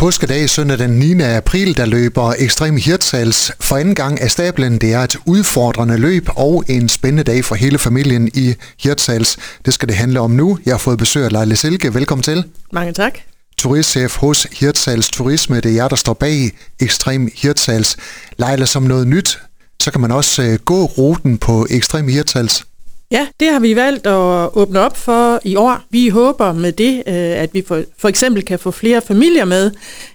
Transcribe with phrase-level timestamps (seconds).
[0.00, 1.20] Påskedag søndag den 9.
[1.22, 4.78] april, der løber Ekstrem Hirtshals for anden gang af stablen.
[4.78, 9.36] Det er et udfordrende løb og en spændende dag for hele familien i Hirtshals.
[9.64, 10.58] Det skal det handle om nu.
[10.66, 11.94] Jeg har fået besøg af Leila Silke.
[11.94, 12.44] Velkommen til.
[12.72, 13.18] Mange tak.
[13.58, 15.56] Turistchef hos Hirtshals Turisme.
[15.56, 17.96] Det er jer, der står bag Ekstrem Hirtshals.
[18.38, 19.38] Leila, som noget nyt,
[19.82, 22.64] så kan man også øh, gå ruten på Ekstrem Hirtshals.
[23.12, 25.78] Ja, det har vi valgt at åbne op for i år.
[25.90, 29.66] Vi håber med det, øh, at vi for, for eksempel kan få flere familier med,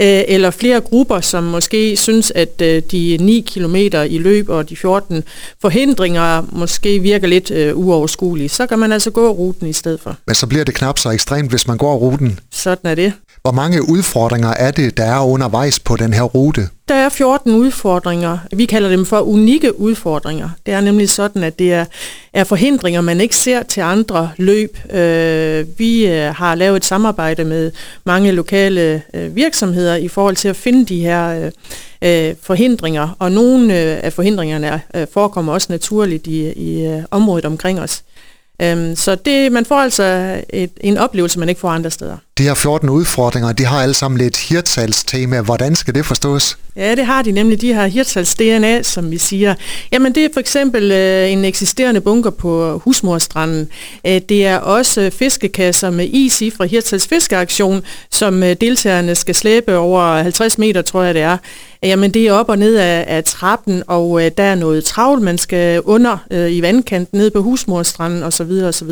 [0.00, 3.76] øh, eller flere grupper, som måske synes, at øh, de 9 km
[4.08, 5.22] i løb og de 14
[5.60, 8.48] forhindringer måske virker lidt uoverskuelige.
[8.48, 10.16] Så kan man altså gå ruten i stedet for.
[10.26, 12.38] Men så bliver det knap så ekstremt, hvis man går ruten.
[12.50, 13.12] Sådan er det.
[13.42, 16.68] Hvor mange udfordringer er det, der er undervejs på den her rute?
[16.88, 18.38] Der er 14 udfordringer.
[18.52, 20.48] Vi kalder dem for unikke udfordringer.
[20.66, 21.84] Det er nemlig sådan, at det er,
[22.32, 24.78] er forhindringer, man ikke ser til andre løb.
[24.92, 27.72] Øh, vi øh, har lavet et samarbejde med
[28.04, 31.50] mange lokale øh, virksomheder i forhold til at finde de her
[32.02, 34.80] øh, øh, forhindringer, og nogle øh, af forhindringerne
[35.12, 38.02] forekommer også naturligt i, i området omkring os.
[38.62, 42.16] Øhm, så det, man får altså et, en oplevelse, man ikke får andre steder.
[42.38, 45.40] De her 14 udfordringer, de har alle sammen lidt hirtsalstema.
[45.40, 46.58] Hvordan skal det forstås?
[46.76, 47.60] Ja, det har de nemlig.
[47.60, 49.54] De har hirtals DNA, som vi siger.
[49.92, 53.68] Jamen, det er for eksempel øh, en eksisterende bunker på Husmorstranden.
[54.06, 59.34] Øh, det er også fiskekasser med is i fra Hirtals Fiskeaktion, som øh, deltagerne skal
[59.34, 61.36] slæbe over 50 meter, tror jeg det er.
[61.82, 65.22] Jamen, det er op og ned af, af trappen, og øh, der er noget travlt,
[65.22, 68.47] man skal under øh, i vandkanten, ned på Husmorstranden osv.
[68.50, 68.90] osv.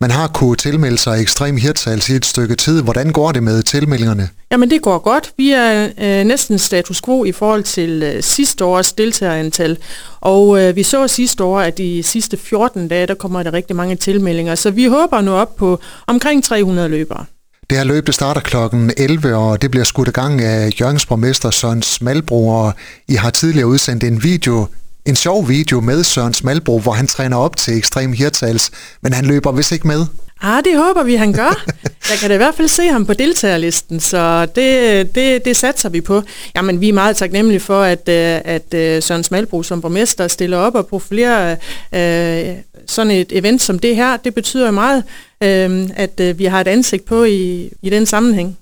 [0.00, 2.82] Man har kunnet tilmelde sig ekstrem hirtshals i et stykke tid.
[2.82, 4.28] Hvordan går det med tilmeldingerne?
[4.52, 5.32] Jamen det går godt.
[5.36, 9.78] Vi er øh, næsten status quo i forhold til øh, sidste års deltagerantal.
[10.20, 13.76] Og øh, vi så sidste år, at de sidste 14 dage, der kommer der rigtig
[13.76, 14.54] mange tilmeldinger.
[14.54, 17.24] Så vi håber nu op på omkring 300 løbere.
[17.70, 18.56] Det her løb det starter kl.
[18.96, 22.72] 11, og det bliver skudt i gang af Jørgens borgmester Søren Smalbro, og
[23.08, 24.66] I har tidligere udsendt en video
[25.06, 28.70] en sjov video med Søren Smalbro, hvor han træner op til ekstrem hirtals,
[29.02, 30.06] men han løber vist ikke med.
[30.42, 31.64] Ah, det håber vi, han gør.
[32.10, 35.88] Jeg kan da i hvert fald se ham på deltagerlisten, så det, det, det satser
[35.88, 36.22] vi på.
[36.56, 40.56] Jamen, vi er meget taknemmelige for, at, øh, at øh, Søren Smalbro som borgmester stiller
[40.56, 41.56] op og profilerer
[41.94, 42.54] øh,
[42.86, 44.16] sådan et event som det her.
[44.16, 45.02] Det betyder meget,
[45.42, 48.58] øh, at øh, vi har et ansigt på i, i den sammenhæng.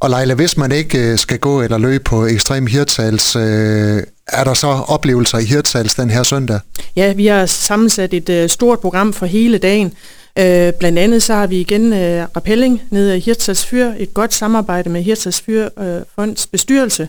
[0.00, 4.54] Og Leila, hvis man ikke skal gå eller løbe på ekstrem hirtals, øh, er der
[4.54, 6.60] så oplevelser i Hirtshals den her søndag?
[6.96, 9.92] Ja, vi har sammensat et øh, stort program for hele dagen.
[10.38, 14.34] Øh, blandt andet så har vi igen øh, rappelling nede i Hirtshals Fyr, et godt
[14.34, 17.08] samarbejde med Hirtshals Fyr øh, Fonds bestyrelse.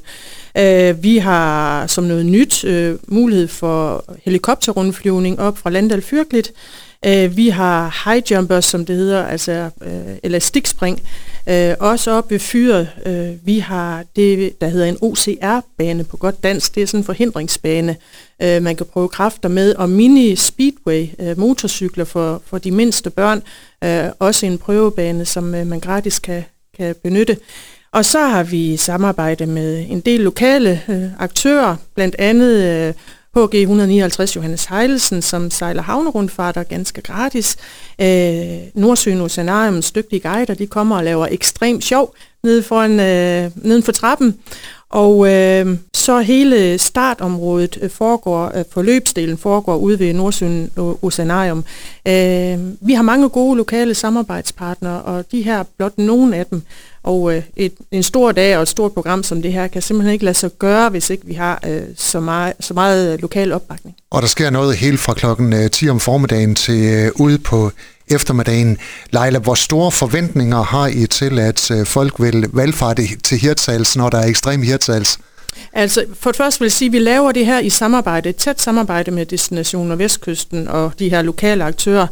[0.58, 6.52] Øh, vi har som noget nyt øh, mulighed for helikopterrundflyvning op fra Landal Fyrklit.
[7.06, 11.02] Øh, vi har high jumpers, som det hedder, altså øh, elastikspring,
[11.50, 12.90] Øh, også op ved fyret.
[13.06, 16.76] øh, vi har det, der hedder en OCR-bane på godt dansk.
[16.76, 17.96] Det er sådan en forhindringsbane,
[18.42, 19.76] øh, man kan prøve kræfter med.
[19.76, 23.44] Og mini-speedway, uh, motorcykler for, for de mindste børn.
[23.84, 26.44] Øh, også en prøvebane, som øh, man gratis kan,
[26.78, 27.38] kan benytte.
[27.92, 32.94] Og så har vi samarbejde med en del lokale øh, aktører, blandt andet øh,
[33.38, 37.58] HG 159 Johannes Heilsen, som sejler havnerundfarter ganske gratis.
[38.02, 43.84] Øh, Nordsøen Oceanariums dygtige guider, de kommer og laver ekstrem sjov nede, foran, øh, neden
[43.84, 44.36] for trappen.
[44.90, 50.72] Og øh, så hele startområdet øh, foregår, øh, forløbsdelen foregår ude ved Nordsøen
[51.02, 51.64] Oceanarium.
[52.08, 56.62] Øh, vi har mange gode lokale samarbejdspartnere, og de her blot nogle af dem.
[57.08, 60.14] Og øh, et, en stor dag og et stort program som det her kan simpelthen
[60.14, 63.96] ikke lade sig gøre, hvis ikke vi har øh, så, meget, så meget lokal opbakning.
[64.12, 67.72] Og der sker noget helt fra klokken 10 om formiddagen til øh, ude på
[68.08, 68.78] eftermiddagen.
[69.12, 74.10] Leila, hvor store forventninger har I til, at øh, folk vil valgfarte til Hirtshals, når
[74.10, 75.20] der er ekstrem Hirtshals?
[75.74, 78.36] Altså, for det første vil jeg sige, at vi laver det her i samarbejde, et
[78.36, 82.08] tæt samarbejde med Destination Nordvestkysten og de her lokale aktører.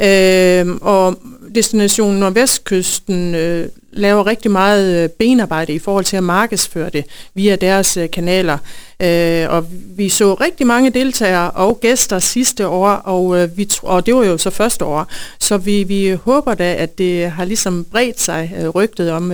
[0.00, 1.18] Øh, og
[1.54, 7.04] Destination Nordvestkysten øh, laver rigtig meget øh, benarbejde i forhold til at markedsføre det
[7.34, 8.58] via deres øh, kanaler.
[9.02, 9.66] Øh, og
[9.96, 14.38] vi så rigtig mange deltagere og gæster sidste år, og, vi, og det var jo
[14.38, 15.06] så første år.
[15.38, 19.32] Så vi, vi håber da, at det har ligesom bredt sig rygtet om,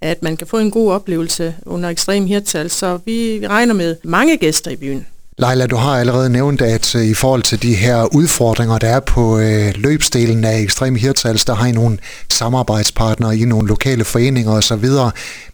[0.00, 2.70] at man kan få en god oplevelse under ekstrem hirtal.
[2.70, 5.06] Så vi regner med mange gæster i byen.
[5.38, 9.00] Leila, du har allerede nævnt, at øh, i forhold til de her udfordringer, der er
[9.00, 11.98] på øh, løbsdelen af Ekstrem Hirtals, der har I nogle
[12.30, 14.88] samarbejdspartnere i nogle lokale foreninger osv.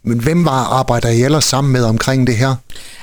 [0.03, 2.55] Men hvem var arbejder I ellers sammen med omkring det her?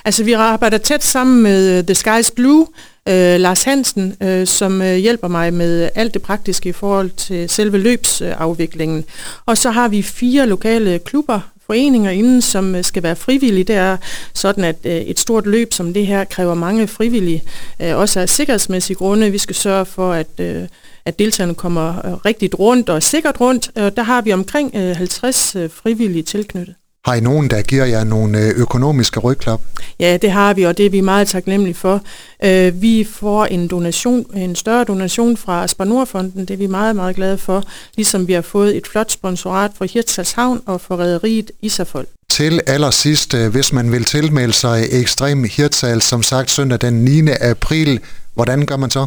[0.06, 2.68] Altså, vi arbejder tæt sammen med øh, The Skies Blue,
[3.08, 7.50] øh, Lars Hansen, øh, som øh, hjælper mig med alt det praktiske i forhold til
[7.50, 9.06] selve løbsafviklingen.
[9.46, 13.64] Og så har vi fire lokale klubber foreninger inden, som øh, skal være frivillige.
[13.64, 13.98] Det er
[14.34, 17.44] sådan, at øh, et stort løb som det her kræver mange frivillige,
[17.82, 19.32] øh, også af sikkerhedsmæssige grunde.
[19.32, 20.40] Vi skal sørge for, at,
[21.06, 23.72] at deltagerne kommer rigtigt rundt og sikkert rundt.
[23.76, 26.76] Og der har vi omkring 50 frivillige tilknyttet.
[27.08, 29.62] Har I nogen, der giver jer nogle øh, økonomiske rygklap?
[30.00, 32.02] Ja, det har vi, og det er vi meget taknemmelige for.
[32.44, 37.16] Øh, vi får en donation, en større donation fra Spanurfonden, det er vi meget, meget
[37.16, 37.64] glade for,
[37.96, 42.08] ligesom vi har fået et flot sponsorat fra Hirtshals Havn og for rederiet Isafold.
[42.30, 47.30] Til allersidst, øh, hvis man vil tilmelde sig Ekstrem Hirtshals, som sagt søndag den 9.
[47.42, 48.00] april,
[48.38, 49.06] hvordan gør man så?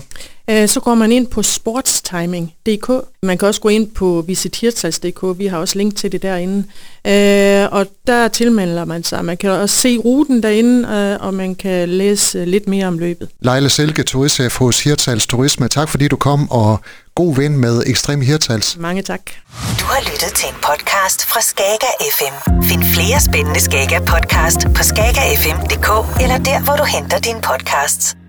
[0.51, 2.91] Øh, så går man ind på sportstiming.dk.
[3.23, 5.39] Man kan også gå ind på visitirtals.dk.
[5.39, 6.65] Vi har også link til det derinde.
[7.07, 9.25] Øh, og der tilmelder man sig.
[9.25, 13.29] Man kan også se ruten derinde, øh, og man kan læse lidt mere om løbet.
[13.41, 15.69] Leila Silke, turistchef hos Hirtals Turisme.
[15.69, 16.81] Tak fordi du kom, og
[17.15, 18.77] god ven med Ekstrem Hirtals.
[18.79, 19.21] Mange tak.
[19.81, 22.63] Du har lyttet til en podcast fra Skager FM.
[22.63, 28.20] Find flere spændende Skager podcast på skagerfm.dk eller der, hvor du henter dine podcasts.